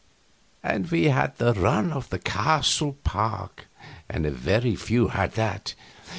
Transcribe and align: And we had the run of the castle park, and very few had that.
And 0.63 0.89
we 0.89 1.09
had 1.09 1.37
the 1.37 1.53
run 1.53 1.91
of 1.93 2.09
the 2.09 2.17
castle 2.17 2.93
park, 3.03 3.67
and 4.09 4.25
very 4.25 4.75
few 4.75 5.09
had 5.09 5.33
that. 5.33 5.75